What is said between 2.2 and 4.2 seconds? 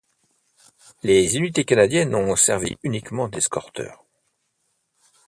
servi uniquement d'escorteurs.